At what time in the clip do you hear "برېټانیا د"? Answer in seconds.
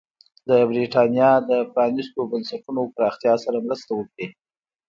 0.69-1.51